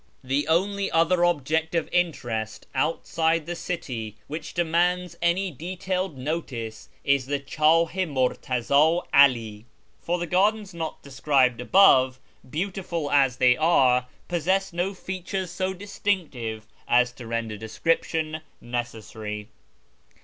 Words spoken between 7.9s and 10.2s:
Murtazd 'AH; for